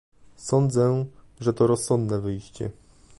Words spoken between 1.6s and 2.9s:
rozsądne wyjście